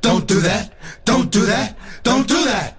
[0.00, 0.72] Don't do that.
[1.04, 1.76] Don't do that.
[2.02, 2.74] Don't do that.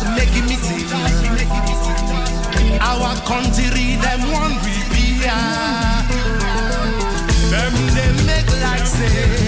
[0.00, 0.84] just making me see.
[2.80, 5.18] Our country, them one will be
[7.50, 9.47] Them they make like say.